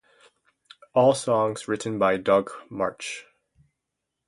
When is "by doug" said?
1.99-2.49